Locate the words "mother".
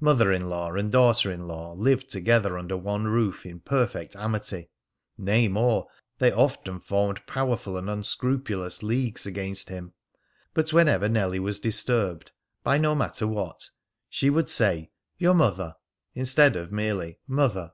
0.00-0.30, 15.32-15.76, 17.26-17.72